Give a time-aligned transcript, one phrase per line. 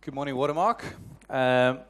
[0.00, 0.84] Good morning, Watermark.
[1.28, 1.80] Um,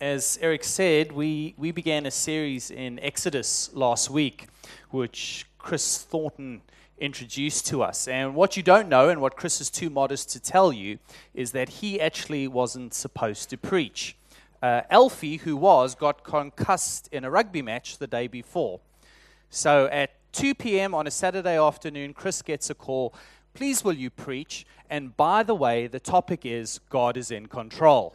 [0.00, 4.48] as Eric said, we, we began a series in Exodus last week,
[4.90, 6.62] which Chris Thornton
[6.98, 8.08] introduced to us.
[8.08, 10.98] And what you don't know, and what Chris is too modest to tell you,
[11.34, 14.16] is that he actually wasn't supposed to preach.
[14.62, 18.80] Uh, Alfie, who was, got concussed in a rugby match the day before.
[19.50, 20.94] So at 2 p.m.
[20.94, 23.14] on a Saturday afternoon, Chris gets a call
[23.54, 24.66] Please will you preach?
[24.88, 28.14] And by the way, the topic is God is in control.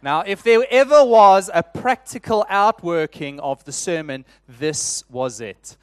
[0.00, 5.76] Now, if there ever was a practical outworking of the sermon, this was it.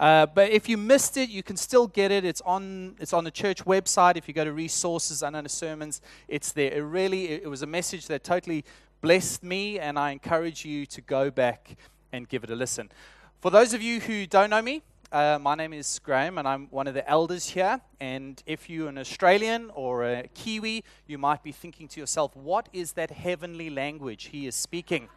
[0.00, 2.24] Uh, but if you missed it, you can still get it.
[2.24, 4.16] It's on, it's on the church website.
[4.16, 6.72] If you go to resources and under sermons, it's there.
[6.72, 8.64] It really it was a message that totally
[9.02, 11.76] blessed me, and I encourage you to go back
[12.12, 12.90] and give it a listen.
[13.40, 16.68] For those of you who don't know me, uh, my name is Graham, and I'm
[16.70, 17.80] one of the elders here.
[17.98, 22.68] And if you're an Australian or a Kiwi, you might be thinking to yourself, what
[22.72, 25.08] is that heavenly language he is speaking?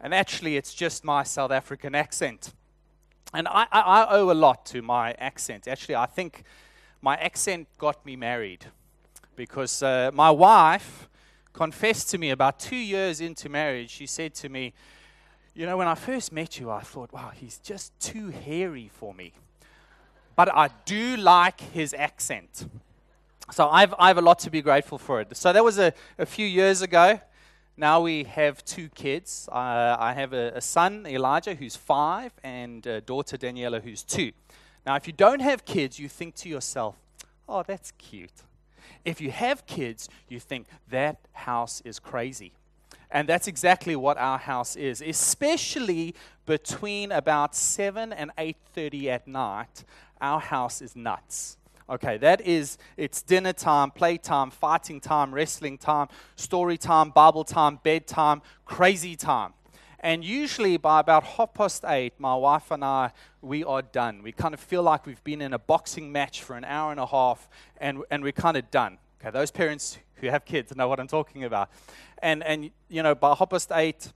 [0.00, 2.52] And actually, it's just my South African accent.
[3.32, 5.68] And I, I, I owe a lot to my accent.
[5.68, 6.42] Actually, I think
[7.00, 8.66] my accent got me married
[9.36, 11.08] because uh, my wife
[11.52, 13.90] confessed to me about two years into marriage.
[13.90, 14.72] She said to me,
[15.60, 19.12] you know, when I first met you, I thought, wow, he's just too hairy for
[19.12, 19.34] me.
[20.34, 22.66] But I do like his accent.
[23.52, 25.36] So I've, I have a lot to be grateful for it.
[25.36, 27.20] So that was a, a few years ago.
[27.76, 29.50] Now we have two kids.
[29.52, 34.32] Uh, I have a, a, son, Elijah, who's five, and a daughter, Daniela, who's two.
[34.86, 36.96] Now, if you don't have kids, you think to yourself,
[37.46, 38.44] oh, that's cute.
[39.04, 42.54] If you have kids, you think that house is crazy.
[43.10, 46.14] And that's exactly what our house is, especially
[46.46, 49.84] between about 7 and 8:30 at night.
[50.20, 51.56] Our house is nuts.
[51.88, 57.42] Okay, that is it's dinner time, play time, fighting time, wrestling time, story time, Bible
[57.42, 59.54] time, bedtime, crazy time.
[59.98, 63.10] And usually by about half past eight, my wife and I,
[63.42, 64.22] we are done.
[64.22, 67.00] We kind of feel like we've been in a boxing match for an hour and
[67.00, 68.98] a half, and, and we're kind of done.
[69.20, 71.68] Okay, those parents who have kids know what I'm talking about.
[72.22, 74.10] And, and you know, by past eight,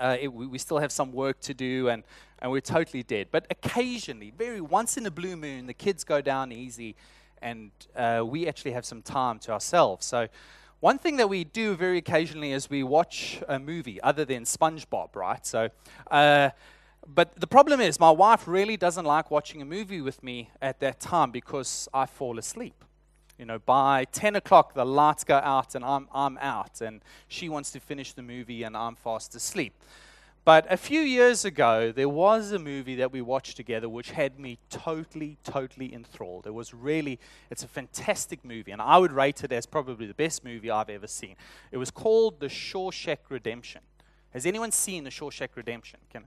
[0.00, 2.04] uh, it, we, we still have some work to do, and,
[2.38, 3.26] and we're totally dead.
[3.32, 6.94] But occasionally, very once in a blue moon, the kids go down easy,
[7.42, 10.06] and uh, we actually have some time to ourselves.
[10.06, 10.28] So,
[10.78, 15.16] one thing that we do very occasionally is we watch a movie other than SpongeBob,
[15.16, 15.44] right?
[15.44, 15.70] So,
[16.08, 16.50] uh,
[17.04, 20.78] but the problem is, my wife really doesn't like watching a movie with me at
[20.80, 22.84] that time because I fall asleep
[23.40, 26.82] you know, by 10 o'clock, the lights go out and I'm, I'm out.
[26.82, 29.72] And she wants to finish the movie and I'm fast asleep.
[30.44, 34.38] But a few years ago, there was a movie that we watched together which had
[34.38, 36.46] me totally, totally enthralled.
[36.46, 37.18] It was really,
[37.50, 40.90] it's a fantastic movie, and I would rate it as probably the best movie I've
[40.90, 41.36] ever seen.
[41.72, 43.80] It was called The Shawshank Redemption.
[44.32, 46.00] Has anyone seen The Shawshank Redemption?
[46.10, 46.24] Can,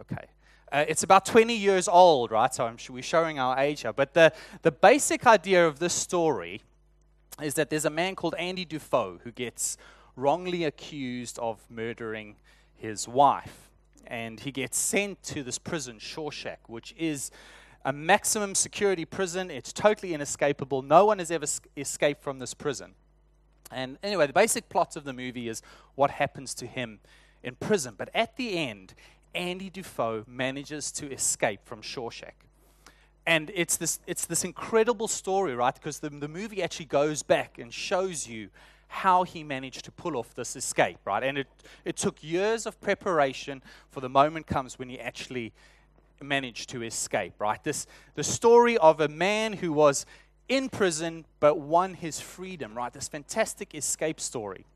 [0.00, 0.26] okay.
[0.72, 2.54] Uh, it's about 20 years old, right?
[2.54, 3.92] So I'm, we're showing our age here.
[3.92, 4.32] But the,
[4.62, 6.62] the basic idea of this story
[7.42, 9.76] is that there's a man called Andy Dafoe who gets
[10.14, 12.36] wrongly accused of murdering
[12.74, 13.70] his wife.
[14.06, 17.30] And he gets sent to this prison, Shawshank, which is
[17.84, 19.50] a maximum security prison.
[19.50, 20.82] It's totally inescapable.
[20.82, 22.94] No one has ever escaped from this prison.
[23.70, 25.62] And anyway, the basic plot of the movie is
[25.94, 27.00] what happens to him
[27.42, 27.94] in prison.
[27.96, 28.94] But at the end,
[29.34, 32.32] Andy Dafoe manages to escape from Shawshank.
[33.26, 35.74] And it's this, it's this incredible story, right?
[35.74, 38.48] Because the, the movie actually goes back and shows you
[38.88, 41.22] how he managed to pull off this escape, right?
[41.22, 41.46] And it,
[41.84, 45.52] it took years of preparation for the moment comes when he actually
[46.20, 47.62] managed to escape, right?
[47.62, 50.06] This the story of a man who was
[50.48, 52.92] in prison but won his freedom, right?
[52.92, 54.66] This fantastic escape story.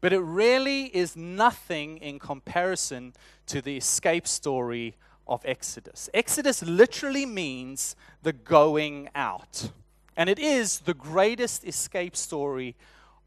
[0.00, 3.14] But it really is nothing in comparison
[3.46, 4.94] to the escape story
[5.26, 6.08] of Exodus.
[6.14, 9.70] Exodus literally means the going out.
[10.16, 12.76] And it is the greatest escape story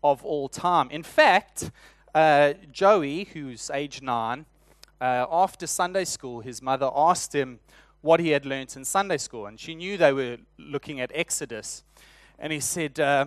[0.03, 0.89] of all time.
[0.89, 1.71] In fact,
[2.15, 4.45] uh, Joey, who's age nine,
[5.01, 7.59] uh, after Sunday school, his mother asked him
[8.01, 9.45] what he had learnt in Sunday school.
[9.45, 11.83] And she knew they were looking at Exodus.
[12.37, 13.25] And he said, uh,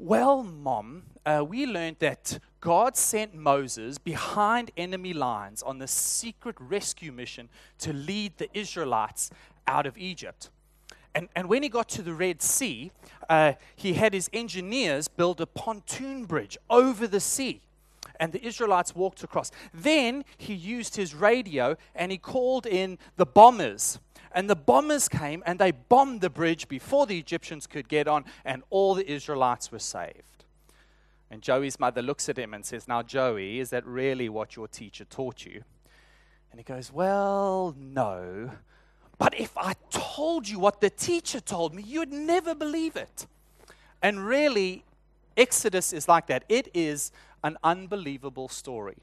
[0.00, 6.54] Well, mom, uh, we learned that God sent Moses behind enemy lines on this secret
[6.60, 7.48] rescue mission
[7.80, 9.32] to lead the Israelites
[9.66, 10.50] out of Egypt.
[11.16, 12.92] And, and when he got to the Red Sea,
[13.28, 17.60] uh, he had his engineers build a pontoon bridge over the sea.
[18.20, 19.50] And the Israelites walked across.
[19.74, 23.98] Then he used his radio and he called in the bombers
[24.32, 28.24] And the bombers came and they bombed the bridge before the Egyptians could get on,
[28.44, 30.44] and all the Israelites were saved.
[31.30, 34.68] And Joey's mother looks at him and says, Now, Joey, is that really what your
[34.68, 35.62] teacher taught you?
[36.50, 38.50] And he goes, Well, no.
[39.18, 43.26] But if I told you what the teacher told me, you'd never believe it.
[44.00, 44.84] And really,
[45.36, 46.44] Exodus is like that.
[46.48, 47.10] It is
[47.42, 48.98] an unbelievable story.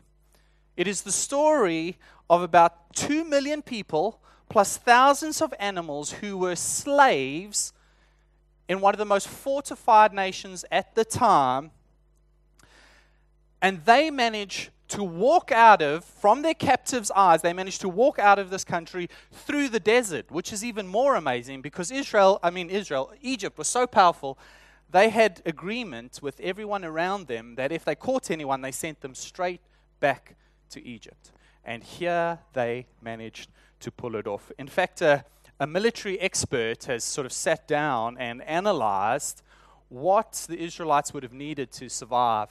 [0.78, 1.98] It is the story
[2.30, 7.74] of about 2 million people plus thousands of animals who were slaves
[8.68, 11.72] in one of the most fortified nations at the time.
[13.62, 18.20] And they managed to walk out of, from their captives' eyes, they managed to walk
[18.20, 22.52] out of this country through the desert, which is even more amazing because Israel, I
[22.52, 24.38] mean, Israel, Egypt was so powerful
[24.92, 29.16] they had agreement with everyone around them that if they caught anyone, they sent them
[29.16, 29.62] straight
[30.00, 30.36] back
[30.70, 31.32] to Egypt.
[31.64, 33.50] And here they managed
[33.86, 34.52] to pull it off.
[34.58, 35.24] In fact, a,
[35.68, 39.44] military expert has sort of sat down and analyzed
[39.90, 42.50] what the Israelites would have needed to survive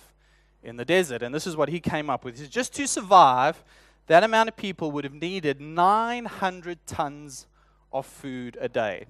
[0.63, 1.23] in the desert.
[1.23, 2.37] And this is what he came up with.
[2.37, 3.65] He said, just to survive,
[4.07, 7.47] that amount of people would have needed 900 tons
[7.93, 9.05] of food a day.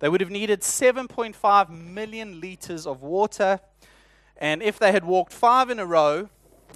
[0.00, 3.58] They would have needed 7.5 million liters of water.
[4.36, 6.28] And if they had walked five in a row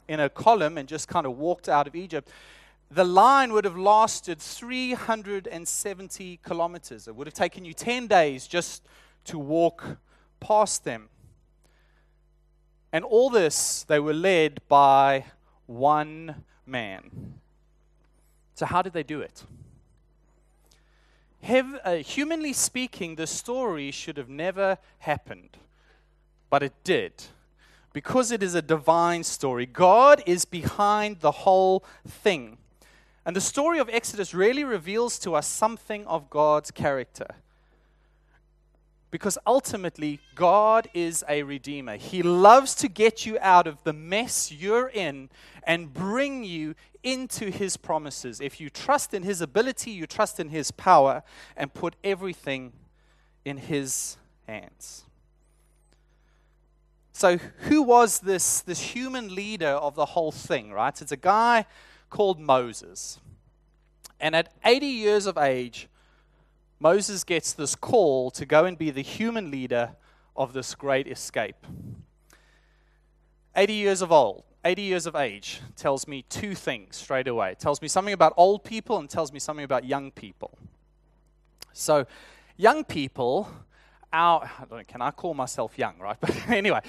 [0.09, 2.31] in a column and just kind of walked out of Egypt,
[2.91, 7.09] the line would have lasted 370 kilometers.
[7.09, 8.87] It would have taken you 10 days just
[9.25, 9.99] to walk
[10.41, 11.09] past them.
[12.93, 15.25] And all this, they were led by
[15.67, 17.35] one man.
[18.55, 19.43] So, how did they do it?
[21.47, 25.59] Uh, humanly speaking, the story should have never happened,
[26.49, 27.13] but it did.
[27.93, 32.59] Because it is a divine story, God is behind the whole thing.
[33.27, 37.27] And the story of Exodus really reveals to us something of God's character.
[39.11, 41.97] Because ultimately, God is a redeemer.
[41.97, 45.31] He loves to get you out of the mess you're in
[45.63, 48.41] and bring you into His promises.
[48.41, 51.23] If you trust in His ability, you trust in His power,
[51.57, 52.73] and put everything
[53.45, 54.17] in His
[54.49, 55.05] hands.
[57.13, 61.01] So, who was this, this human leader of the whole thing, right?
[61.01, 61.67] It's a guy
[62.15, 63.19] called Moses.
[64.21, 65.89] And at 80 years of age,
[66.79, 69.97] Moses gets this call to go and be the human leader
[70.37, 71.67] of this great escape.
[73.57, 77.51] 80 years of old, 80 years of age tells me two things straight away.
[77.51, 80.57] It tells me something about old people and tells me something about young people.
[81.73, 82.07] So,
[82.57, 83.51] young people,
[84.13, 86.17] our, I know, can I call myself young, right?
[86.21, 86.81] But anyway,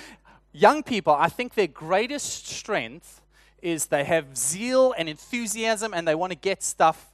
[0.53, 3.21] young people, I think their greatest strength
[3.65, 7.11] is they have zeal and enthusiasm and they want to get stuff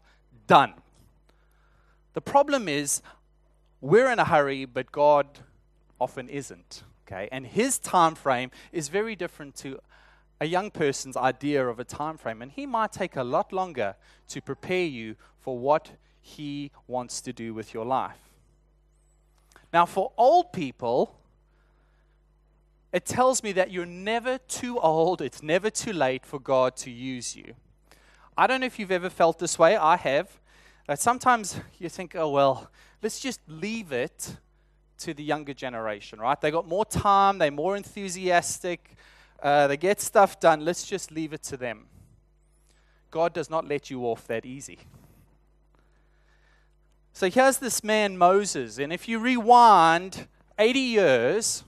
[0.47, 0.73] done.
[2.13, 3.01] The problem is,
[3.79, 5.25] we're in a hurry, but God
[5.99, 6.83] often isn't.
[7.07, 9.79] Okay, and His time frame is very different to
[10.41, 13.95] a young person's idea of a time frame, and he might take a lot longer
[14.27, 18.17] to prepare you for what he wants to do with your life.
[19.71, 21.20] Now, for old people,
[22.93, 26.91] it tells me that you're never too old, it's never too late for God to
[26.91, 27.55] use you.
[28.37, 30.39] I don't know if you've ever felt this way, I have.
[30.87, 32.69] That sometimes you think, oh, well,
[33.01, 34.35] let's just leave it
[34.99, 36.39] to the younger generation, right?
[36.39, 38.95] They got more time, they're more enthusiastic,
[39.41, 40.63] uh, they get stuff done.
[40.63, 41.87] Let's just leave it to them.
[43.09, 44.79] God does not let you off that easy.
[47.13, 48.77] So here's this man, Moses.
[48.77, 51.63] And if you rewind 80 years,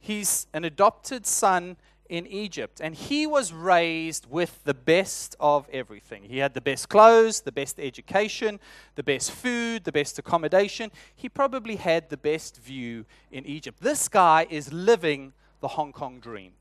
[0.00, 1.76] he's an adopted son
[2.08, 2.80] in Egypt.
[2.80, 6.24] And he was raised with the best of everything.
[6.24, 8.60] He had the best clothes, the best education,
[8.94, 10.90] the best food, the best accommodation.
[11.14, 13.80] He probably had the best view in Egypt.
[13.80, 16.52] This guy is living the Hong Kong dream.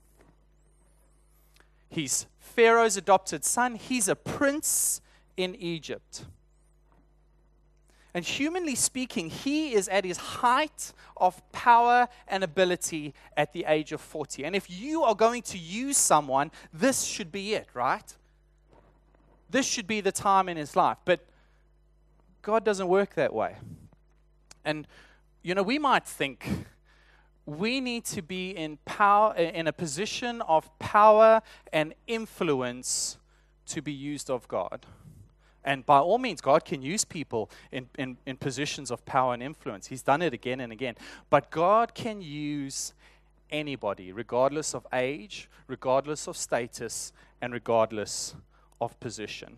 [1.90, 5.02] He's Pharaoh's adopted son, he's a prince
[5.38, 6.26] in Egypt.
[8.18, 13.92] And humanly speaking, he is at his height of power and ability at the age
[13.92, 14.44] of 40.
[14.44, 18.16] And if you are going to use someone, this should be it, right?
[19.52, 20.98] This should be the time in his life.
[21.06, 21.28] But
[22.42, 23.58] God doesn't work that way.
[24.66, 24.88] And,
[25.44, 26.66] you know, we might think,
[27.46, 33.20] we need to be in power in a position of power and influence
[33.68, 34.88] to be used of God.
[35.68, 39.44] And by all means, God can use people in, in, in positions of power and
[39.44, 39.88] influence.
[39.88, 40.96] He's done it again and again.
[41.30, 42.94] But God can use
[43.52, 48.34] anybody, regardless of age, regardless of status, and regardless
[48.80, 49.58] of position.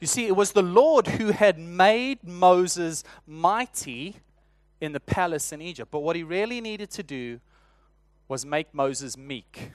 [0.00, 4.16] You see, it was the Lord who had made Moses mighty
[4.82, 5.90] in the palace in Egypt.
[5.90, 7.40] But what he really needed to do
[8.28, 9.70] was make Moses meek.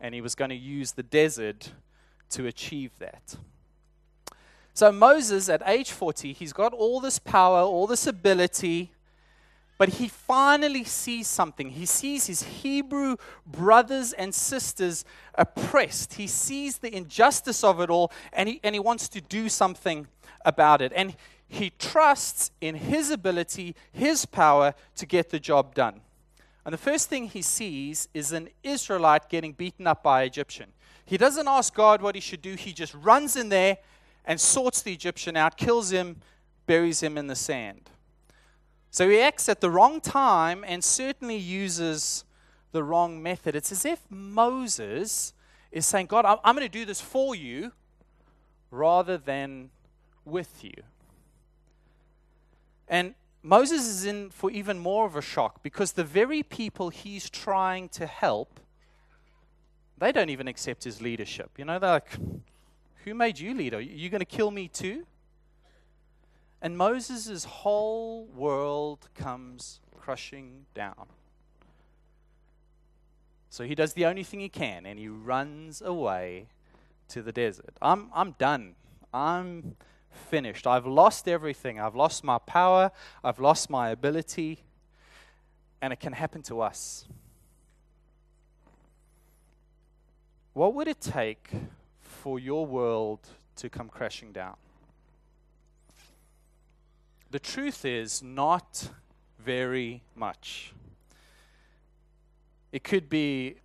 [0.00, 1.70] And he was going to use the desert
[2.30, 3.36] to achieve that.
[4.78, 8.92] So, Moses, at age 40, he's got all this power, all this ability,
[9.76, 11.70] but he finally sees something.
[11.70, 15.04] He sees his Hebrew brothers and sisters
[15.34, 16.14] oppressed.
[16.14, 20.06] He sees the injustice of it all, and he, and he wants to do something
[20.44, 20.92] about it.
[20.94, 21.16] And
[21.48, 26.02] he trusts in his ability, his power to get the job done.
[26.64, 30.70] And the first thing he sees is an Israelite getting beaten up by Egyptian.
[31.04, 33.78] He doesn't ask God what he should do, he just runs in there
[34.28, 36.18] and sorts the Egyptian out, kills him,
[36.66, 37.90] buries him in the sand.
[38.90, 42.24] So he acts at the wrong time and certainly uses
[42.72, 43.56] the wrong method.
[43.56, 45.32] It's as if Moses
[45.72, 47.72] is saying, God, I'm going to do this for you
[48.70, 49.70] rather than
[50.26, 50.74] with you.
[52.86, 57.30] And Moses is in for even more of a shock because the very people he's
[57.30, 58.60] trying to help,
[59.96, 61.52] they don't even accept his leadership.
[61.56, 62.10] You know, they're like,
[63.08, 63.78] Who made you leader?
[63.78, 65.06] Are you going to kill me too?
[66.60, 71.06] And Moses' whole world comes crushing down.
[73.48, 76.48] So he does the only thing he can and he runs away
[77.08, 77.78] to the desert.
[77.80, 78.74] I'm, I'm done.
[79.14, 79.76] I'm
[80.10, 80.66] finished.
[80.66, 81.80] I've lost everything.
[81.80, 82.90] I've lost my power.
[83.24, 84.58] I've lost my ability.
[85.80, 87.06] And it can happen to us.
[90.52, 91.50] What would it take
[92.22, 93.20] for your world
[93.56, 94.56] to come crashing down?
[97.30, 98.90] The truth is, not
[99.38, 100.72] very much.
[102.72, 103.56] It could be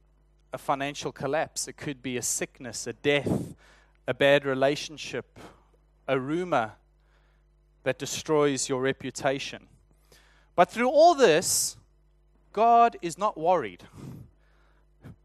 [0.51, 3.55] a financial collapse, it could be a sickness, a death,
[4.07, 5.39] a bad relationship,
[6.07, 6.73] a rumor
[7.83, 9.67] that destroys your reputation.
[10.55, 11.75] But through all this,
[12.51, 13.83] God is not worried.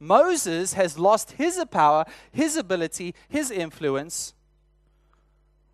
[0.00, 4.34] Moses has lost his power, his ability, his influence,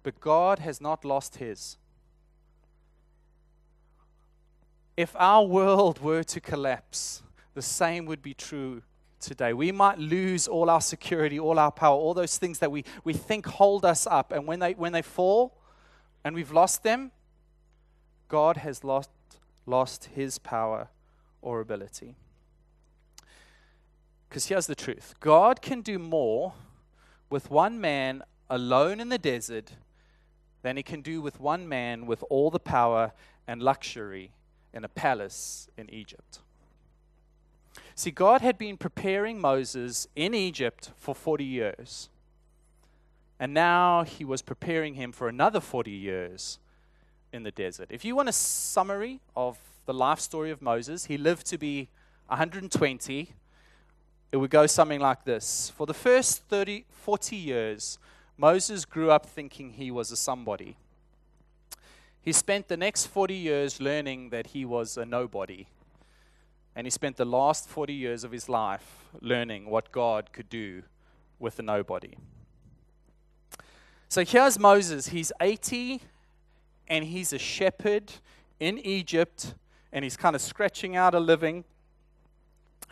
[0.02, 1.76] but God has not lost his.
[4.96, 7.22] If our world were to collapse,
[7.54, 8.82] the same would be true
[9.20, 9.52] today.
[9.52, 13.12] We might lose all our security, all our power, all those things that we, we
[13.12, 14.30] think hold us up.
[14.30, 15.56] And when they, when they fall
[16.22, 17.10] and we've lost them,
[18.28, 19.10] God has lost,
[19.66, 20.88] lost his power
[21.42, 22.16] or ability.
[24.34, 26.54] Because here's the truth God can do more
[27.30, 29.74] with one man alone in the desert
[30.62, 33.12] than he can do with one man with all the power
[33.46, 34.32] and luxury
[34.72, 36.40] in a palace in Egypt.
[37.94, 42.08] See, God had been preparing Moses in Egypt for 40 years.
[43.38, 46.58] And now he was preparing him for another 40 years
[47.32, 47.86] in the desert.
[47.88, 51.88] If you want a summary of the life story of Moses, he lived to be
[52.26, 53.32] 120.
[54.34, 58.00] It would go something like this For the first 30, 40 years,
[58.36, 60.76] Moses grew up thinking he was a somebody.
[62.20, 65.68] He spent the next 40 years learning that he was a nobody.
[66.74, 70.82] And he spent the last 40 years of his life learning what God could do
[71.38, 72.16] with a nobody.
[74.08, 75.06] So here's Moses.
[75.06, 76.00] He's 80
[76.88, 78.10] and he's a shepherd
[78.58, 79.54] in Egypt
[79.92, 81.62] and he's kind of scratching out a living.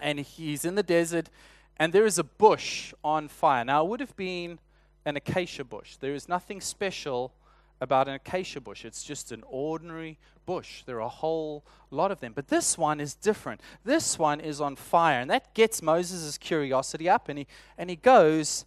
[0.02, 1.30] And he's in the desert
[1.76, 3.64] and there is a bush on fire.
[3.64, 4.58] Now, it would have been
[5.04, 5.96] an acacia bush.
[5.96, 7.32] There is nothing special
[7.80, 8.84] about an acacia bush.
[8.84, 10.84] It's just an ordinary bush.
[10.84, 12.34] There are a whole lot of them.
[12.34, 13.60] But this one is different.
[13.84, 15.20] This one is on fire.
[15.20, 17.28] And that gets Moses' curiosity up.
[17.28, 18.64] And he, and he goes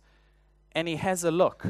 [0.74, 1.66] and he has a look.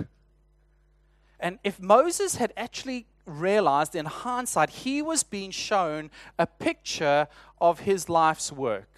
[1.39, 7.27] And if Moses had actually realized in hindsight, he was being shown a picture
[7.61, 8.89] of his life's work.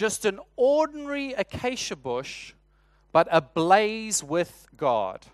[0.00, 2.54] Just an ordinary acacia bush,
[3.12, 5.26] but ablaze with God.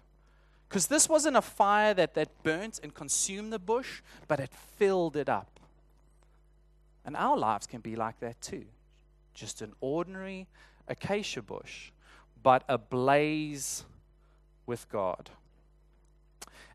[0.69, 5.15] Because this wasn't a fire that, that burnt and consumed the bush, but it filled
[5.15, 5.61] it up.
[7.05, 8.65] And our lives can be like that too.
[9.35, 10.49] Just an ordinary
[10.89, 11.93] acacia bush,
[12.43, 13.85] but ablaze
[14.67, 15.31] with God.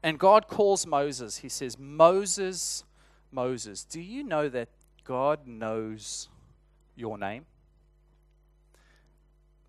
[0.01, 1.39] And God calls Moses.
[1.39, 2.85] He says, Moses,
[3.33, 4.69] Moses, do you know that
[5.03, 6.29] God knows
[6.95, 7.47] your name?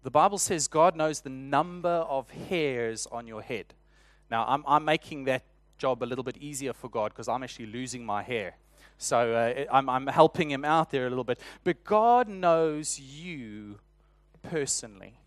[0.02, 3.74] The Bible says God knows the number of hairs on your head.
[4.30, 5.44] Now, I'm, I'm making that
[5.78, 8.56] job a little bit easier for God because I'm actually losing my hair.
[8.98, 11.38] So uh, I'm, I'm helping him out there a little bit.
[11.64, 13.78] But God knows you
[14.42, 15.18] personally.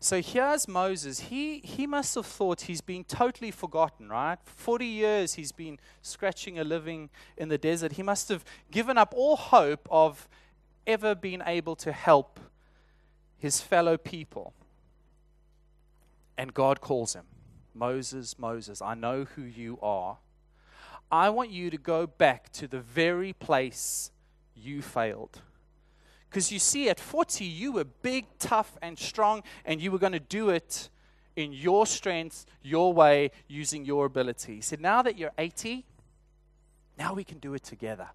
[0.00, 1.20] So here's Moses.
[1.20, 4.38] He, he must have thought he's been totally forgotten, right?
[4.44, 7.92] 40 years he's been scratching a living in the desert.
[7.92, 10.28] He must have given up all hope of
[10.86, 12.38] ever being able to help
[13.38, 14.52] his fellow people.
[16.36, 17.24] And God calls him
[17.74, 20.18] Moses, Moses, I know who you are.
[21.10, 24.10] I want you to go back to the very place
[24.54, 25.40] you failed.
[26.28, 30.12] Because you see, at 40, you were big, tough, and strong, and you were going
[30.12, 30.90] to do it
[31.36, 34.56] in your strength, your way, using your ability.
[34.56, 35.86] He said, Now that you're 80,
[36.98, 38.08] now we can do it together.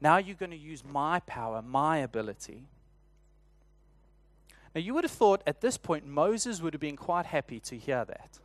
[0.00, 2.64] Now you're going to use my power, my ability.
[4.74, 7.76] Now, you would have thought at this point Moses would have been quite happy to
[7.76, 8.38] hear that.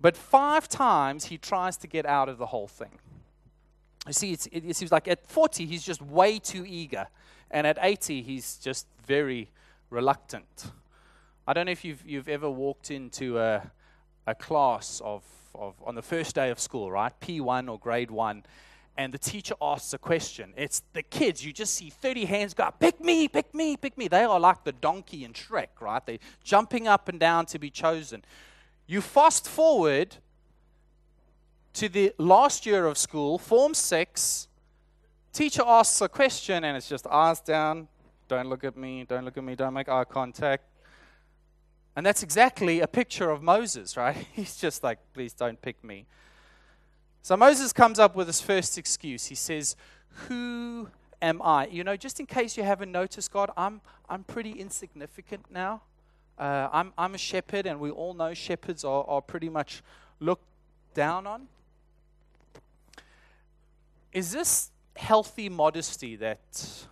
[0.00, 2.98] But five times he tries to get out of the whole thing.
[4.06, 7.06] You see, it, it seems like at 40, he's just way too eager.
[7.50, 9.48] And at 80, he's just very
[9.88, 10.66] reluctant.
[11.46, 13.70] I don't know if you've, you've ever walked into a,
[14.26, 15.22] a class of,
[15.54, 17.12] of, on the first day of school, right?
[17.20, 18.42] P1 or grade 1,
[18.96, 20.54] and the teacher asks a question.
[20.56, 23.98] It's the kids, you just see 30 hands go, up, pick me, pick me, pick
[23.98, 24.08] me.
[24.08, 26.04] They are like the donkey in Shrek, right?
[26.06, 28.24] They're jumping up and down to be chosen.
[28.86, 30.16] You fast forward
[31.74, 34.48] to the last year of school, Form 6,
[35.32, 37.88] teacher asks a question and it's just eyes down,
[38.28, 40.64] don't look at me, don't look at me, don't make eye contact.
[41.96, 44.16] And that's exactly a picture of Moses, right?
[44.32, 46.06] He's just like, please don't pick me.
[47.24, 49.24] So Moses comes up with his first excuse.
[49.24, 49.76] He says,
[50.28, 50.90] Who
[51.22, 51.66] am I?
[51.68, 55.80] You know, just in case you haven't noticed, God, I'm, I'm pretty insignificant now.
[56.38, 59.82] Uh, I'm, I'm a shepherd, and we all know shepherds are, are pretty much
[60.20, 60.44] looked
[60.92, 61.48] down on.
[64.12, 66.86] Is this healthy modesty that,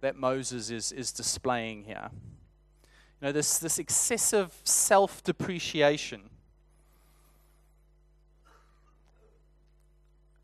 [0.00, 2.10] that Moses is, is displaying here?
[3.20, 6.30] You know, this, this excessive self depreciation.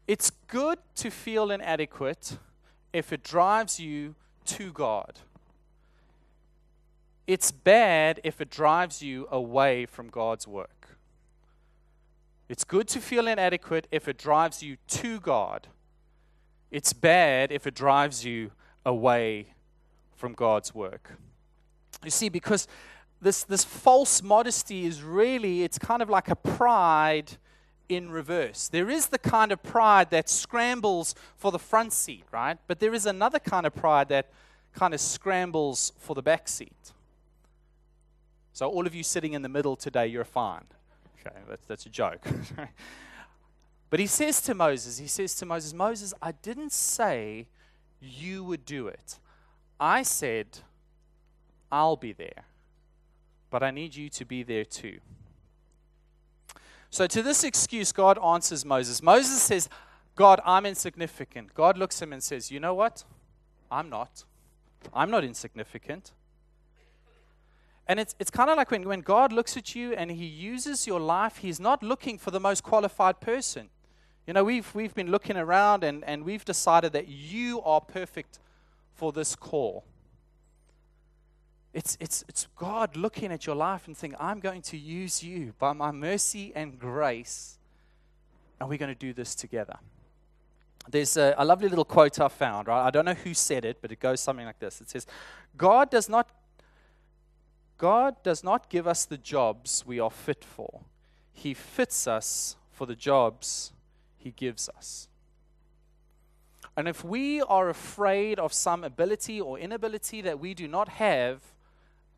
[0.07, 2.39] It's good to feel inadequate
[2.93, 4.15] if it drives you
[4.47, 5.19] to God.
[7.27, 10.99] It's bad if it drives you away from God's work.
[12.49, 15.69] It's good to feel inadequate if it drives you to God.
[16.71, 18.51] It's bad if it drives you
[18.85, 19.55] away
[20.15, 21.13] from God's work.
[22.05, 22.69] You see, because
[23.23, 27.39] this, this false modesty is really, it's kind of like a pride
[27.89, 28.69] in reverse.
[28.69, 32.59] There is the kind of pride that scrambles for the front seat, right?
[32.67, 34.31] But there is another kind of pride that
[34.75, 36.93] kind of scrambles for the back seat.
[38.53, 40.65] So, all of you sitting in the middle today, you're fine.
[41.21, 42.25] Okay, that's, that's a joke.
[43.91, 47.49] but he says to Moses, he says to Moses, Moses, I didn't say
[48.01, 49.19] you would do it.
[49.81, 50.47] I said,
[51.73, 52.45] I'll be there.
[53.51, 54.99] But I need you to be there too.
[56.95, 59.03] So to this excuse, God answers Moses.
[59.03, 59.69] Moses says,
[60.15, 61.53] God, I'm insignificant.
[61.53, 63.03] God looks at him and says, You know what?
[63.69, 64.23] I'm not.
[64.93, 66.13] I'm not insignificant.
[67.89, 70.87] And it's, it's kind of like when, when God looks at you and He uses
[70.87, 73.71] your life, He's not looking for the most qualified person.
[74.29, 78.39] You know, we've, we've been looking around and, and we've decided that you are perfect
[78.95, 79.83] for this call.
[81.75, 85.55] It's, it's, it's God looking at your life and saying, I'm going to use you
[85.59, 87.59] by my mercy and grace,
[88.61, 89.77] and we're going to do this together.
[90.89, 92.87] There's a, a lovely little quote I found, right?
[92.87, 94.81] I don't know who said it, but it goes something like this.
[94.81, 95.07] It says,
[95.57, 96.31] God does not
[97.77, 100.83] God does not give us the jobs we are fit for.
[101.33, 103.73] He fits us for the jobs
[104.17, 105.09] He gives us.
[106.77, 111.41] And if we are afraid of some ability or inability that we do not have,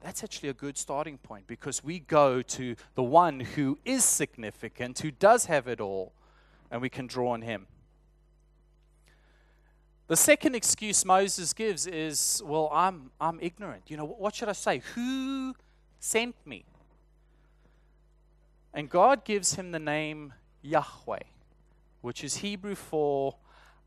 [0.01, 4.99] that's actually a good starting point because we go to the one who is significant,
[5.01, 6.13] who does have it all,
[6.71, 7.67] and we can draw on him.
[10.09, 13.85] The second excuse Moses gives is, well, I'm, I'm ignorant.
[13.89, 14.81] You know, what should I say?
[14.95, 15.55] Who
[15.99, 16.65] sent me?
[18.73, 20.33] And God gives him the name
[20.63, 21.25] Yahweh,
[22.03, 23.35] which is Hebrew for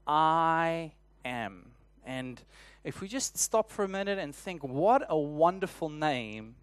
[0.06, 0.92] I
[1.24, 1.72] am.
[2.06, 2.42] And
[2.90, 6.56] if we just stop for a minute and think, what a wonderful name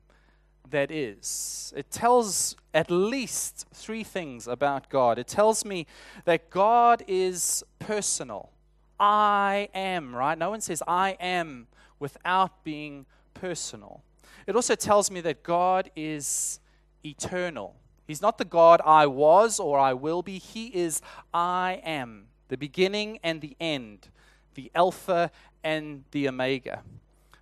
[0.71, 1.73] that is.
[1.77, 5.21] It tells at least three things about God.
[5.21, 5.87] It tells me
[6.25, 8.51] that God is personal.
[8.99, 10.37] I am, right?
[10.37, 11.69] No one says I am
[12.01, 14.03] without being personal.
[14.49, 16.59] It also tells me that God is
[17.05, 17.77] eternal.
[18.09, 20.39] He's not the God I was or I will be.
[20.39, 21.01] He is
[21.33, 24.09] I am, the beginning and the end,
[24.57, 25.31] the Alpha
[25.67, 26.83] and the Omega.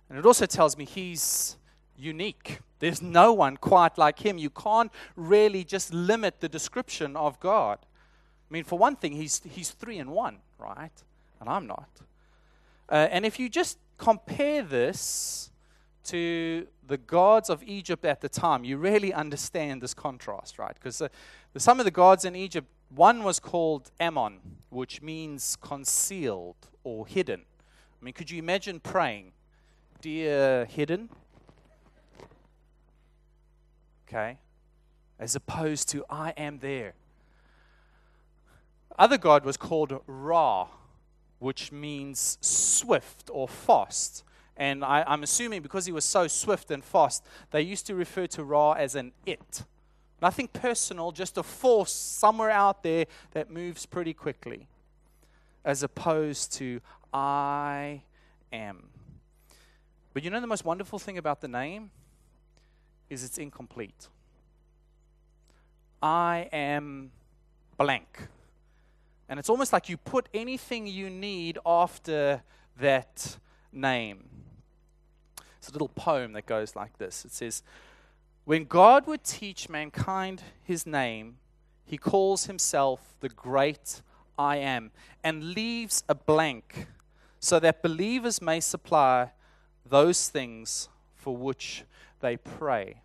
[0.09, 1.57] And it also tells me he's
[1.95, 2.59] unique.
[2.79, 4.39] There's no one quite like him.
[4.39, 7.77] You can't really just limit the description of God.
[8.49, 11.03] I mean, for one thing, he's, he's three in one, right?
[11.39, 11.89] And I'm not.
[12.89, 15.51] Uh, and if you just compare this
[16.05, 20.73] to the gods of Egypt at the time, you really understand this contrast, right?
[20.73, 21.09] Because uh,
[21.57, 27.45] some of the gods in Egypt, one was called Ammon, which means concealed or hidden.
[28.05, 29.31] I mean, could you imagine praying,
[29.99, 31.09] Dear hidden?
[34.07, 34.37] Okay.
[35.19, 36.93] As opposed to, I am there.
[38.99, 40.67] Other god was called Ra,
[41.39, 44.23] which means swift or fast.
[44.55, 48.27] And I, am assuming because he was so swift and fast, they used to refer
[48.27, 49.63] to Ra as an it.
[50.21, 54.67] Nothing personal, just a force somewhere out there that moves pretty quickly,
[55.63, 56.81] as opposed to
[57.15, 58.01] I
[58.51, 58.89] am.
[60.13, 61.91] But you know the most wonderful thing about the name?
[63.09, 64.09] Is it's incomplete.
[66.03, 67.11] I am
[67.77, 68.27] blank.
[69.29, 72.43] And it's almost like you put anything you need after
[72.81, 73.37] that
[73.71, 74.27] name.
[75.57, 77.63] It's a little poem that goes like this It says,
[78.43, 81.37] When God would teach mankind his name,
[81.85, 84.01] he calls himself the great
[84.37, 84.91] I am
[85.23, 86.87] and leaves a blank
[87.45, 89.29] so that believers may supply
[89.87, 91.83] those things for which
[92.19, 93.01] they pray.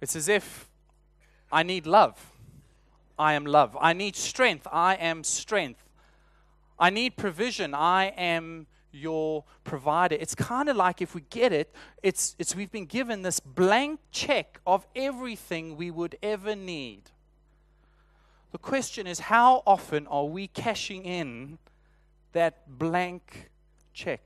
[0.00, 0.68] It's as if
[1.50, 2.30] I need love.
[3.18, 3.76] I am love.
[3.80, 4.68] I need strength.
[4.70, 5.82] I am strength.
[6.78, 7.74] I need provision.
[7.74, 10.14] I am your provider.
[10.14, 13.98] It's kind of like if we get it, it's, it's we've been given this blank
[14.12, 17.10] check of everything we would ever need.
[18.52, 21.58] The question is how often are we cashing in
[22.32, 23.50] that blank
[23.92, 24.20] check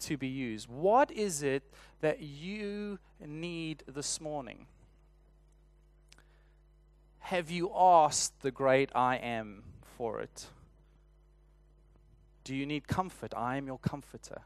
[0.00, 0.68] to be used?
[0.68, 1.62] What is it
[2.00, 4.66] that you need this morning?
[7.20, 9.62] Have you asked the great I am
[9.96, 10.46] for it?
[12.44, 13.32] Do you need comfort?
[13.36, 14.42] I am your comforter.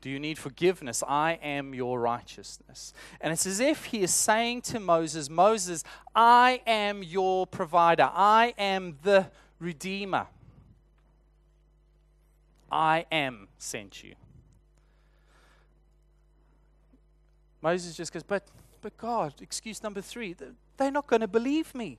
[0.00, 1.04] Do you need forgiveness?
[1.06, 2.92] I am your righteousness.
[3.20, 5.84] And it's as if he is saying to Moses, Moses,
[6.14, 8.10] I am your provider.
[8.12, 9.26] I am the
[9.58, 10.26] redeemer.
[12.70, 14.14] I am sent you.
[17.62, 18.46] Moses just goes, But,
[18.80, 20.34] but God, excuse number three,
[20.76, 21.98] they're not going to believe me.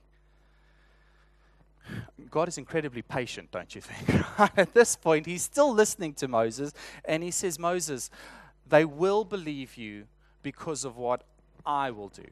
[2.30, 4.24] God is incredibly patient, don't you think?
[4.56, 6.72] At this point, he's still listening to Moses,
[7.04, 8.10] and he says, Moses,
[8.66, 10.06] they will believe you
[10.42, 11.24] because of what
[11.66, 12.26] I will do.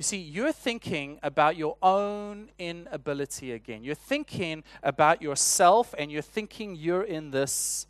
[0.00, 3.84] You see, you're thinking about your own inability again.
[3.84, 7.86] You're thinking about yourself, and you're thinking you're in this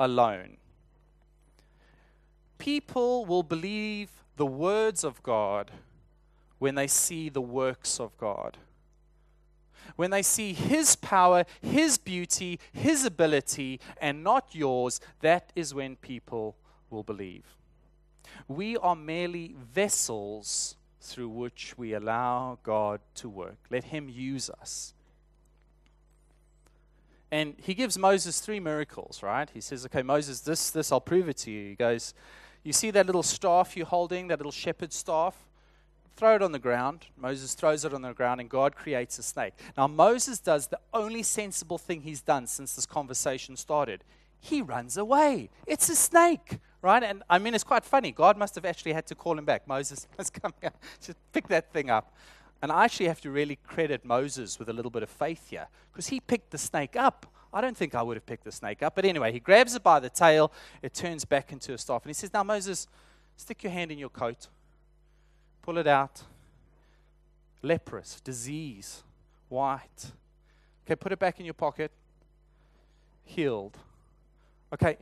[0.00, 0.56] alone.
[2.58, 5.70] People will believe the words of God
[6.58, 8.58] when they see the works of God
[9.94, 15.94] when they see His power, His beauty, His ability, and not yours, that is when
[15.94, 16.56] people
[16.90, 17.44] will believe.
[18.48, 23.58] We are merely vessels through which we allow God to work.
[23.70, 24.94] Let Him use us.
[27.30, 29.48] And he gives Moses three miracles, right?
[29.54, 31.70] He says, Okay, Moses, this, this, I'll prove it to you.
[31.70, 32.12] He goes,
[32.62, 35.34] You see that little staff you're holding, that little shepherd's staff?
[36.16, 37.06] throw it on the ground.
[37.16, 39.54] Moses throws it on the ground, and God creates a snake.
[39.76, 44.04] Now, Moses does the only sensible thing he's done since this conversation started.
[44.44, 45.50] He runs away.
[45.68, 47.00] It's a snake, right?
[47.00, 48.10] And I mean, it's quite funny.
[48.10, 49.68] God must have actually had to call him back.
[49.68, 50.72] Moses, let's come here.
[51.00, 52.12] Just pick that thing up.
[52.60, 55.68] And I actually have to really credit Moses with a little bit of faith here
[55.92, 57.26] because he picked the snake up.
[57.54, 58.96] I don't think I would have picked the snake up.
[58.96, 60.52] But anyway, he grabs it by the tail,
[60.82, 62.02] it turns back into a staff.
[62.02, 62.88] And he says, Now, Moses,
[63.36, 64.48] stick your hand in your coat.
[65.62, 66.24] Pull it out.
[67.62, 69.04] Leprous, disease,
[69.48, 70.10] white.
[70.84, 71.92] Okay, put it back in your pocket.
[73.24, 73.78] Healed.
[74.72, 74.96] Okay,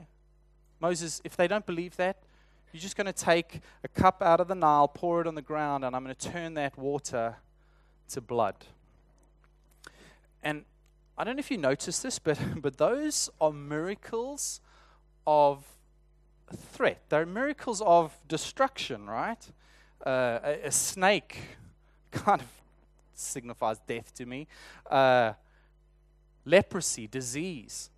[0.81, 2.17] Moses, if they don't believe that,
[2.73, 5.43] you're just going to take a cup out of the Nile, pour it on the
[5.43, 7.37] ground, and I'm going to turn that water
[8.11, 8.57] to blood.
[10.43, 10.65] And
[11.19, 14.61] I don't know if you noticed this, but, but those are miracles
[15.27, 15.65] of
[16.57, 17.03] threat.
[17.09, 19.47] They're miracles of destruction, right?
[20.05, 21.39] uh, a, a, snake
[22.11, 22.49] kind of
[23.15, 24.47] signifies death to me.
[24.91, 25.33] Uh,
[26.45, 27.91] leprosy, disease.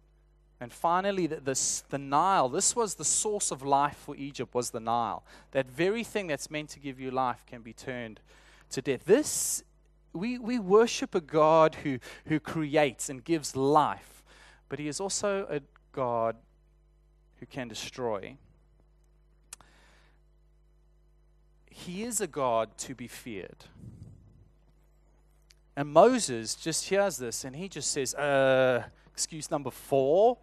[0.62, 2.48] And finally, the, the, the Nile.
[2.48, 5.24] This was the source of life for Egypt, was the Nile.
[5.50, 8.20] That very thing that's meant to give you life can be turned
[8.70, 9.04] to death.
[9.04, 9.64] This,
[10.12, 14.22] we, we worship a God who, who creates and gives life,
[14.68, 16.36] but He is also a God
[17.40, 18.36] who can destroy.
[21.68, 23.64] He is a God to be feared.
[25.74, 30.38] And Moses just hears this and he just says, uh, excuse number four,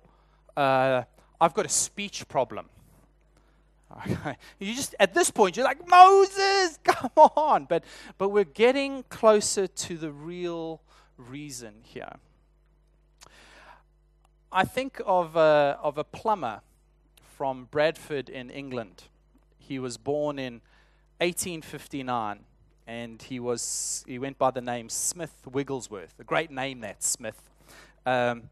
[0.55, 1.03] uh,
[1.39, 2.69] I've got a speech problem.
[4.59, 7.65] you just at this point you're like Moses, come on!
[7.65, 7.83] But
[8.17, 10.81] but we're getting closer to the real
[11.17, 12.13] reason here.
[14.51, 16.61] I think of a, of a plumber
[17.21, 19.03] from Bradford in England.
[19.59, 20.61] He was born in
[21.19, 22.39] 1859
[22.87, 26.15] and he was he went by the name Smith Wigglesworth.
[26.19, 27.39] A great name that Smith.
[28.05, 28.49] Um,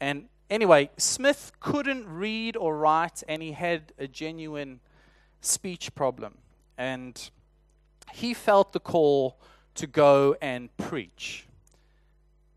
[0.00, 4.80] and anyway, Smith couldn't read or write, and he had a genuine
[5.40, 6.38] speech problem.
[6.76, 7.30] And
[8.12, 9.38] he felt the call
[9.74, 11.46] to go and preach.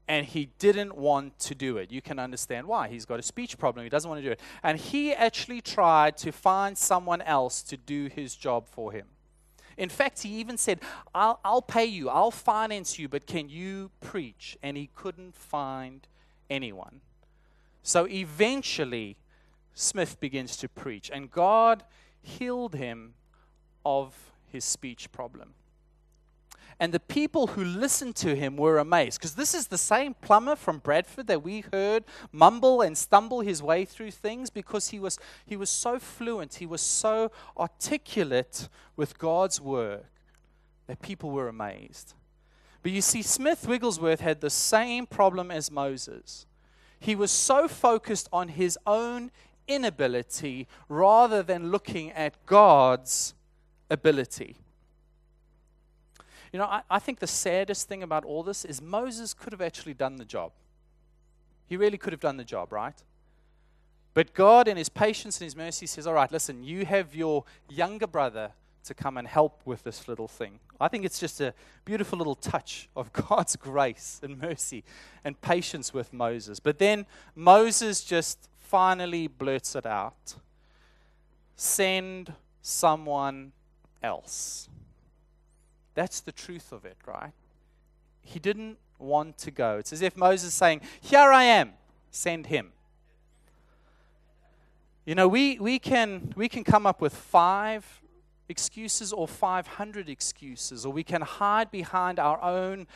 [0.08, 1.92] And he didn't want to do it.
[1.92, 2.90] You can understand why.
[2.90, 3.84] He's got a speech problem.
[3.86, 4.40] He doesn't want to do it.
[4.62, 9.08] And he actually tried to find someone else to do his job for him.
[9.78, 10.80] In fact, he even said,
[11.14, 14.58] I'll, I'll pay you, I'll finance you, but can you preach?
[14.62, 16.08] And he couldn't find
[16.50, 17.02] anyone.
[17.86, 19.16] So eventually,
[19.76, 21.84] Smith begins to preach, and God
[22.24, 23.14] healed him
[23.86, 25.54] of his speech problem.
[26.80, 30.56] And the people who listened to him were amazed because this is the same plumber
[30.56, 35.20] from Bradford that we heard mumble and stumble his way through things because he was,
[35.46, 40.06] he was so fluent, he was so articulate with God's work
[40.88, 42.16] that people were amazed.
[42.82, 46.48] But you see, Smith Wigglesworth had the same problem as Moses.
[47.00, 49.32] He was so focused on his own
[49.68, 53.34] inability rather than looking at God's
[53.90, 54.56] ability.
[56.52, 59.62] You know, I, I think the saddest thing about all this is Moses could have
[59.62, 60.52] actually done the job.
[61.68, 62.96] He really could have done the job, right?
[64.14, 67.44] But God, in His patience and His mercy, says, All right, listen, you have your
[67.70, 68.52] younger brother
[68.86, 70.60] to come and help with this little thing.
[70.80, 74.84] I think it's just a beautiful little touch of God's grace and mercy
[75.24, 76.60] and patience with Moses.
[76.60, 80.36] But then Moses just finally blurts it out
[81.56, 83.52] send someone
[84.04, 84.70] else.
[85.94, 87.32] That's the truth of it, right?
[88.22, 89.78] He didn't want to go.
[89.78, 91.74] It's as if Moses is saying, Here I am,
[92.12, 92.72] send him.
[95.06, 98.02] You know, we, we, can, we can come up with five
[98.50, 102.88] excuses or 500 excuses, or we can hide behind our own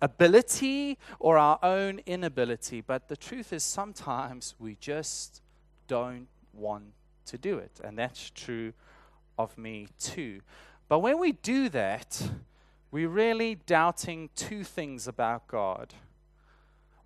[0.00, 2.80] ability or our own inability.
[2.80, 5.42] But the truth is, sometimes we just
[5.86, 6.92] don't want
[7.26, 7.80] to do it.
[7.82, 8.72] And that's true
[9.38, 10.40] of me too.
[10.88, 12.30] But when we do that,
[12.90, 15.94] we're really doubting two things about God.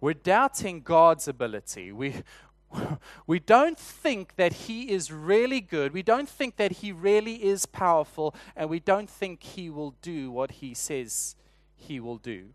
[0.00, 1.92] We're doubting God's ability.
[1.92, 2.22] We,
[3.26, 5.92] we don't think that He is really good.
[5.92, 8.34] We don't think that He really is powerful.
[8.56, 11.36] And we don't think He will do what He says
[11.76, 12.46] He will do.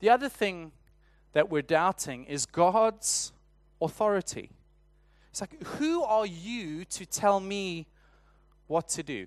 [0.00, 0.72] The other thing
[1.32, 3.32] that we're doubting is God's
[3.80, 4.50] authority.
[5.30, 7.86] It's like, who are you to tell me
[8.66, 9.26] what to do?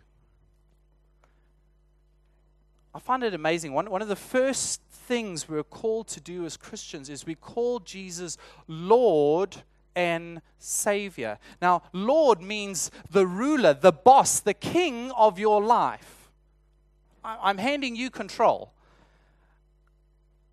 [2.98, 3.74] I find it amazing.
[3.74, 7.78] One, one of the first things we're called to do as Christians is we call
[7.80, 9.58] Jesus Lord
[9.96, 11.38] and Savior.
[11.62, 16.32] Now, Lord means the ruler, the boss, the king of your life.
[17.24, 18.74] I'm handing you control.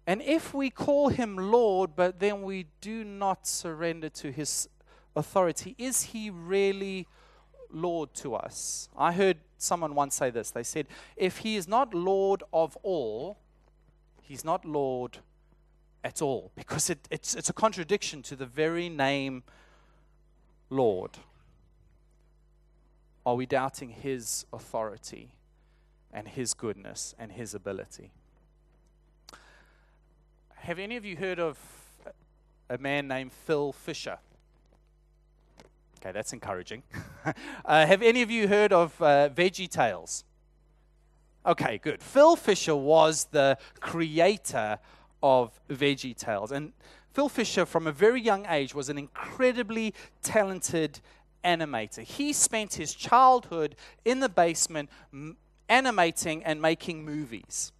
[0.06, 4.68] And if we call him Lord, but then we do not surrender to his
[5.16, 7.06] authority, is he really
[7.74, 8.88] Lord to us?
[8.96, 10.50] I heard someone once say this.
[10.50, 13.38] They said, If he is not Lord of all,
[14.22, 15.18] he's not Lord
[16.02, 19.42] at all, because it, it's, it's a contradiction to the very name
[20.70, 21.12] Lord.
[23.26, 25.30] Are we doubting his authority
[26.12, 28.12] and his goodness and his ability?
[30.56, 31.58] Have any of you heard of
[32.68, 34.18] a man named Phil Vischer?
[36.04, 36.82] Okay, that's encouraging.
[37.64, 40.24] uh, have any of you heard of uh, Veggie Tales?
[41.46, 42.02] Okay, good.
[42.02, 44.78] Phil Vischer was the creator
[45.22, 46.52] of Veggie Tales.
[46.52, 46.74] And
[47.14, 51.00] Phil Vischer, from a very young age, was an incredibly talented
[51.42, 52.02] animator.
[52.02, 55.38] He spent his childhood in the basement m-
[55.70, 57.72] animating and making movies.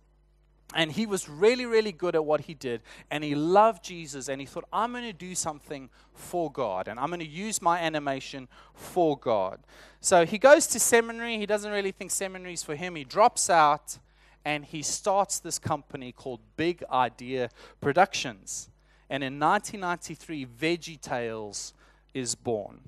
[0.74, 2.82] And he was really, really good at what he did.
[3.10, 4.28] And he loved Jesus.
[4.28, 6.88] And he thought, I'm going to do something for God.
[6.88, 9.60] And I'm going to use my animation for God.
[10.00, 11.38] So he goes to seminary.
[11.38, 12.96] He doesn't really think seminary is for him.
[12.96, 13.98] He drops out
[14.44, 18.68] and he starts this company called Big Idea Productions.
[19.08, 21.72] And in 1993, Veggie Tales
[22.12, 22.80] is born.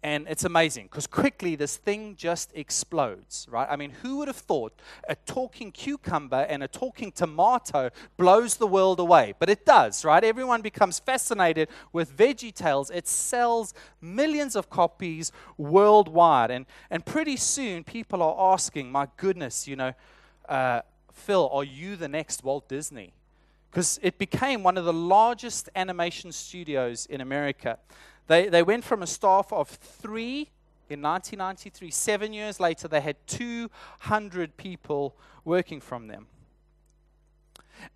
[0.00, 3.66] And it's amazing because quickly this thing just explodes, right?
[3.68, 4.72] I mean, who would have thought
[5.08, 9.34] a talking cucumber and a talking tomato blows the world away?
[9.40, 10.22] But it does, right?
[10.22, 12.90] Everyone becomes fascinated with Veggie Tales.
[12.90, 16.52] It sells millions of copies worldwide.
[16.52, 19.94] And, and pretty soon people are asking, my goodness, you know,
[20.48, 20.82] uh,
[21.12, 23.14] Phil, are you the next Walt Disney?
[23.70, 27.78] Because it became one of the largest animation studios in America.
[28.28, 30.50] They, they went from a staff of three
[30.88, 31.90] in 1993.
[31.90, 36.26] Seven years later, they had 200 people working from them.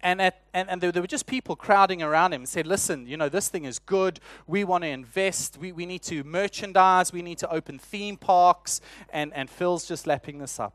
[0.00, 3.16] And, at, and, and there, were just people crowding around him and said, Listen, you
[3.16, 4.20] know, this thing is good.
[4.46, 5.58] We want to invest.
[5.58, 7.12] We, we need to merchandise.
[7.12, 8.80] We need to open theme parks.
[9.10, 10.74] And, and Phil's just lapping this up.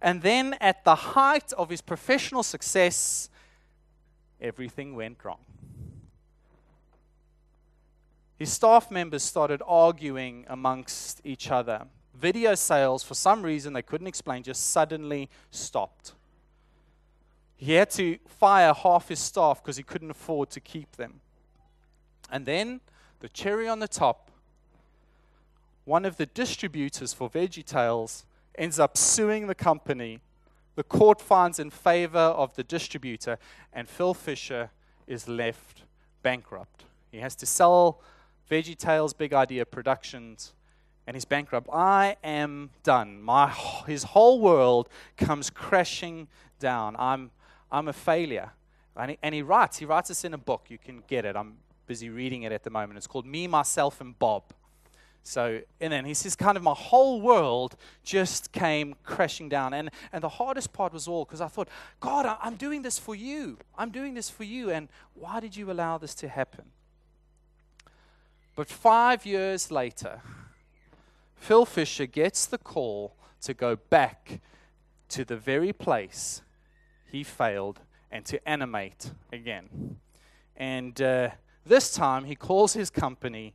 [0.00, 3.30] And then at the height of his professional success,
[4.40, 5.38] everything went wrong.
[8.38, 11.86] His staff members started arguing amongst each other.
[12.14, 16.12] Video sales, for some reason they couldn't explain, just suddenly stopped.
[17.56, 21.20] He had to fire half his staff because he couldn't afford to keep them.
[22.30, 22.80] And then,
[23.20, 24.30] the cherry on the top,
[25.84, 28.24] one of the distributors for VeggieTales
[28.56, 30.20] ends up suing the company.
[30.74, 33.38] The court finds in favor of the distributor,
[33.72, 34.70] and Phil Vischer
[35.06, 35.84] is left
[36.22, 36.84] bankrupt.
[37.10, 38.02] He has to sell
[38.50, 40.52] VeggieTales Big Idea Productions,
[41.06, 41.68] and he's bankrupt.
[41.72, 43.22] I am done.
[43.22, 43.48] My,
[43.86, 46.28] his whole world comes crashing
[46.58, 46.96] down.
[46.98, 47.30] I'm,
[47.70, 48.50] I'm a failure.
[48.96, 50.66] And he, and he writes, he writes this in a book.
[50.68, 51.36] You can get it.
[51.36, 52.96] I'm busy reading it at the moment.
[52.96, 54.42] It's called Me, Myself, and Bob.
[55.22, 59.74] So, and then he says, kind of my whole world just came crashing down.
[59.74, 62.96] And, and the hardest part was all because I thought, God, I, I'm doing this
[62.98, 63.58] for you.
[63.76, 64.70] I'm doing this for you.
[64.70, 66.66] And why did you allow this to happen?
[68.56, 70.22] But five years later,
[71.36, 74.40] Phil Vischer gets the call to go back
[75.10, 76.42] to the very place
[77.04, 79.98] he failed and to animate again.
[80.56, 81.30] And uh,
[81.66, 83.54] this time he calls his company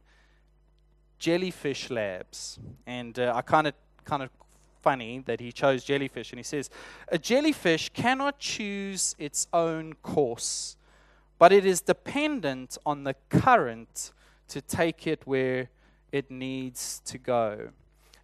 [1.18, 2.60] Jellyfish Labs.
[2.86, 3.74] And uh, I kind of
[4.06, 4.30] kind of
[4.82, 6.70] funny that he chose jellyfish and he says
[7.10, 10.76] a jellyfish cannot choose its own course
[11.38, 14.12] but it is dependent on the current
[14.52, 15.70] to take it where
[16.12, 17.70] it needs to go.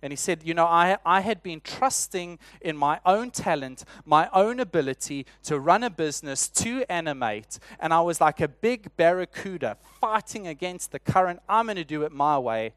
[0.02, 4.30] And he said, You know, I, I had been trusting in my own talent, my
[4.32, 7.60] own ability to run a business, to animate.
[7.80, 11.40] And I was like a big barracuda fighting against the current.
[11.50, 12.74] I'm going to do it my way.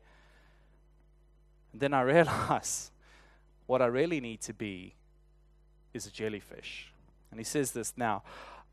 [1.73, 2.91] And then I realized
[3.67, 4.95] what I really need to be
[5.93, 6.93] is a jellyfish.
[7.31, 8.23] And he says this now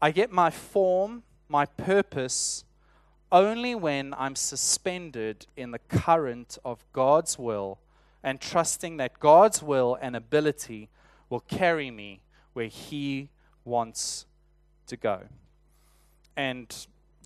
[0.02, 2.64] I get my form, my purpose
[3.32, 7.80] only when I'm suspended in the current of God's will
[8.24, 10.90] and trusting that God's will and ability
[11.30, 12.22] will carry me
[12.54, 13.30] where He
[13.66, 14.26] wants
[14.88, 15.24] to go.
[16.36, 16.74] And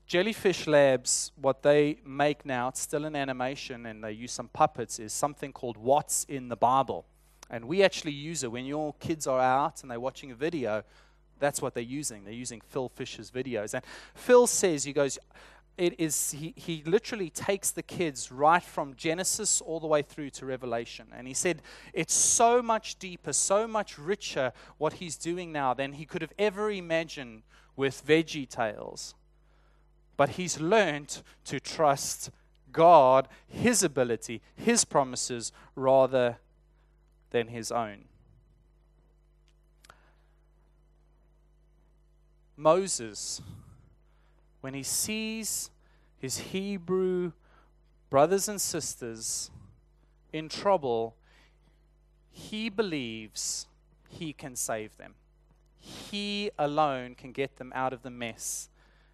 [0.08, 5.00] Jellyfish Labs, what they make now, it's still an animation and they use some puppets,
[5.00, 7.06] is something called What's in the Bible.
[7.50, 10.84] And we actually use it when your kids are out and they're watching a video.
[11.40, 12.24] That's what they're using.
[12.24, 13.74] They're using Phil Vischer's videos.
[13.74, 13.84] And
[14.14, 15.18] Phil says, he goes,
[15.82, 20.30] it is he, he literally takes the kids right from genesis all the way through
[20.30, 21.08] to revelation.
[21.12, 25.94] And he said it's so much deeper so much richer what he's doing now than
[25.94, 27.42] he could have ever imagined
[27.76, 29.16] with veggie tales.
[30.18, 32.30] But he's learned to trust
[32.72, 36.38] god his ability his promises rather
[37.32, 38.06] than his own.
[42.56, 43.42] Moses
[44.62, 45.70] when he sees
[46.18, 47.34] his Hebrew
[48.10, 49.52] brothers and sisters
[50.32, 51.16] in trouble,
[52.30, 53.68] he believes
[54.08, 55.16] he can save them.
[55.80, 58.70] He alone can get them out of the mess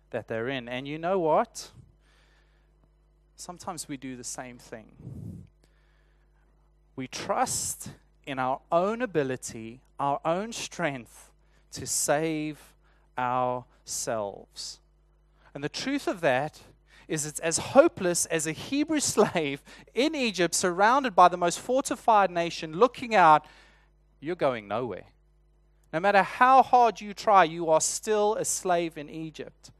[0.09, 0.67] that they're in.
[0.67, 1.71] And you know what?
[3.35, 5.45] Sometimes we do the same thing.
[6.95, 7.91] We trust
[8.25, 11.31] in our own ability, our own strength
[11.71, 12.73] to save
[13.17, 14.79] ourselves.
[15.57, 16.59] And the truth of that
[17.07, 19.63] is it's as hopeless as a Hebrew slave
[19.95, 23.43] in Egypt, surrounded by the most fortified nation, looking out,
[24.19, 25.05] you're going nowhere.
[25.91, 29.71] No matter how hard you try, you are still a slave in Egypt.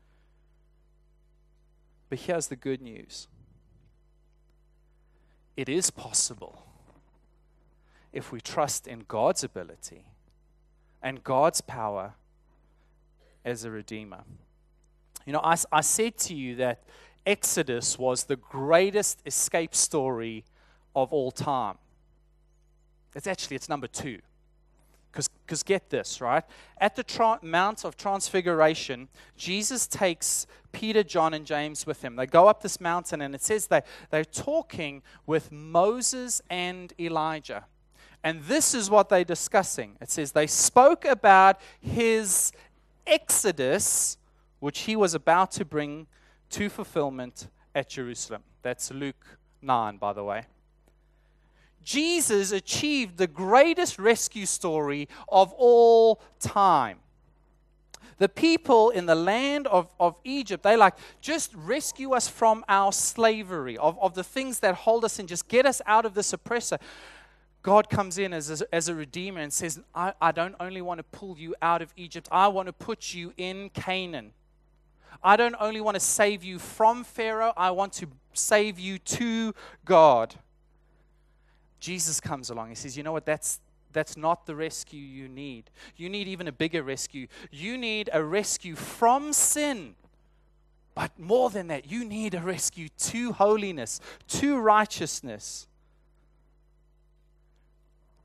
[2.10, 3.28] But here's the good news
[5.56, 6.66] it is possible
[8.12, 10.06] if we trust in God's ability
[11.04, 12.16] and God's power
[13.46, 14.24] as a redeemer.
[15.28, 16.84] You know, I, I said to you that
[17.26, 20.46] Exodus was the greatest escape story
[20.96, 21.78] of all time.
[23.14, 24.20] It's actually it's number two.
[25.12, 26.44] Because get this, right?
[26.78, 32.16] At the tra- Mount of Transfiguration, Jesus takes Peter, John, and James with him.
[32.16, 37.66] They go up this mountain, and it says they, they're talking with Moses and Elijah.
[38.24, 39.98] And this is what they're discussing.
[40.00, 42.52] It says they spoke about his
[43.06, 44.18] exodus,
[44.60, 46.08] which he was about to bring
[46.50, 48.44] to fulfillment at Jerusalem.
[48.62, 50.46] That's Luke 9, by the way.
[51.84, 57.00] Jesus achieved the greatest rescue story of all time.
[58.18, 62.92] The people in the land of, of Egypt, they like, just rescue us from our
[62.92, 66.34] slavery, of, of the things that hold us and just get us out of this
[66.34, 66.80] oppressor.
[67.62, 70.98] God comes in as a, as a redeemer and says, I, I don't only want
[70.98, 74.32] to pull you out of Egypt, I want to put you in Canaan.
[75.24, 79.54] I don't only want to save you from Pharaoh, I want to save you to
[79.86, 80.36] God.
[81.80, 82.70] Jesus comes along.
[82.70, 83.26] He says, You know what?
[83.26, 83.60] That's,
[83.94, 85.70] that's not the rescue you need.
[85.96, 87.28] You need even a bigger rescue.
[87.52, 89.96] You need a rescue from sin.
[90.96, 94.00] But more than that, you need a rescue to holiness,
[94.30, 95.68] to righteousness.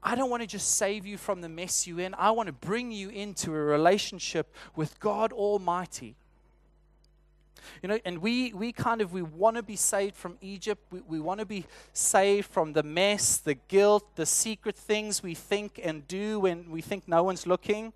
[0.03, 2.15] I don't want to just save you from the mess you're in.
[2.15, 6.17] I want to bring you into a relationship with God Almighty.
[7.83, 10.83] You know, and we, we kind of, we want to be saved from Egypt.
[10.91, 15.35] We, we want to be saved from the mess, the guilt, the secret things we
[15.35, 17.93] think and do when we think no one's looking.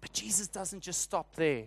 [0.00, 1.64] But Jesus doesn't just stop there.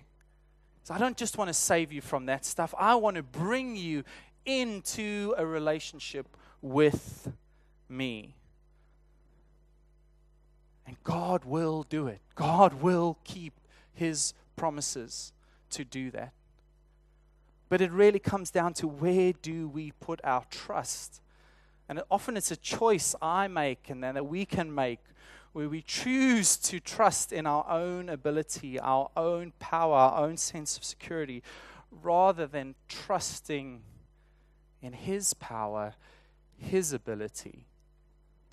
[0.83, 2.73] So I don't just want to save you from that stuff.
[2.77, 4.03] I want to bring you
[4.45, 6.25] into a relationship
[6.61, 7.31] with
[7.87, 8.35] me.
[10.87, 12.21] And God will do it.
[12.33, 13.53] God will keep
[13.93, 15.33] his promises
[15.71, 16.33] to do that.
[17.69, 21.21] But it really comes down to where do we put our trust?
[21.87, 24.99] And often it's a choice I make and then that we can make
[25.53, 30.77] where we choose to trust in our own ability, our own power, our own sense
[30.77, 31.41] of security,
[32.03, 33.81] rather than trusting
[34.81, 35.95] in His power,
[36.57, 37.65] His ability.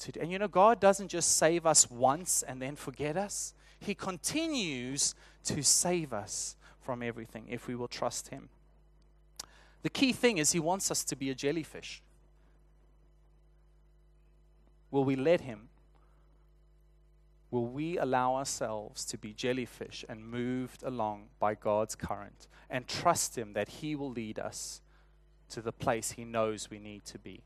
[0.00, 3.94] To, and you know, God doesn't just save us once and then forget us, He
[3.94, 5.14] continues
[5.44, 8.48] to save us from everything if we will trust Him.
[9.86, 12.02] The key thing is he wants us to be a jellyfish.
[14.90, 15.68] Will we let him?
[17.52, 23.38] Will we allow ourselves to be jellyfish and moved along by God's current and trust
[23.38, 24.80] him that he will lead us
[25.50, 27.44] to the place he knows we need to be?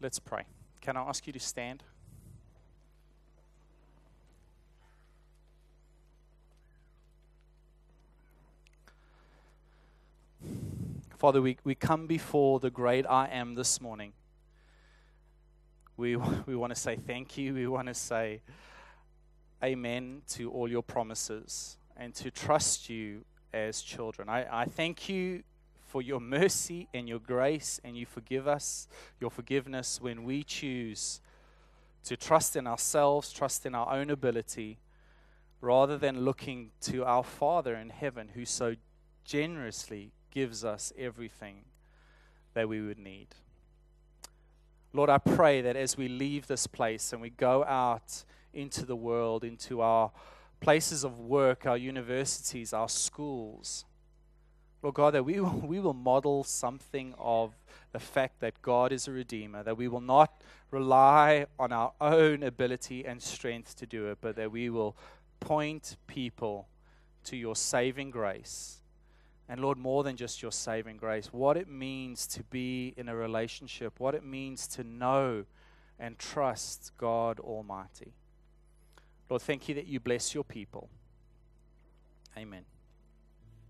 [0.00, 0.44] Let's pray.
[0.80, 1.82] Can I ask you to stand?
[11.22, 14.12] Father, we, we come before the great I am this morning.
[15.96, 16.16] We,
[16.46, 17.54] we want to say thank you.
[17.54, 18.40] We want to say
[19.62, 24.28] amen to all your promises and to trust you as children.
[24.28, 25.44] I, I thank you
[25.86, 28.88] for your mercy and your grace, and you forgive us,
[29.20, 31.20] your forgiveness when we choose
[32.02, 34.80] to trust in ourselves, trust in our own ability,
[35.60, 38.74] rather than looking to our Father in heaven who so
[39.24, 41.58] generously gives us everything
[42.54, 43.28] that we would need.
[44.92, 48.96] Lord, I pray that as we leave this place and we go out into the
[48.96, 50.10] world, into our
[50.60, 53.84] places of work, our universities, our schools,
[54.82, 57.54] Lord God, that we will, we will model something of
[57.92, 62.42] the fact that God is a redeemer, that we will not rely on our own
[62.42, 64.96] ability and strength to do it, but that we will
[65.40, 66.68] point people
[67.24, 68.81] to your saving grace
[69.52, 73.14] and Lord, more than just your saving grace, what it means to be in a
[73.14, 75.44] relationship, what it means to know
[75.98, 78.14] and trust God Almighty.
[79.28, 80.88] Lord, thank you that you bless your people.
[82.34, 82.64] Amen.